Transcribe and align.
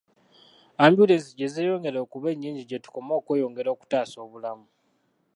Ambyulensi 0.83 1.31
gye 1.37 1.47
zeeyongera 1.53 1.97
okuba 2.05 2.27
ennyingi 2.33 2.63
gye 2.69 2.79
tukoma 2.83 3.11
okweyongera 3.19 3.69
okutaasa 3.71 4.17
obulamu. 4.25 4.65